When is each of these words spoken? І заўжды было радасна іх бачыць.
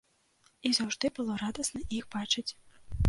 І 0.69 0.71
заўжды 0.77 1.11
было 1.19 1.35
радасна 1.43 1.81
іх 1.99 2.11
бачыць. 2.17 2.49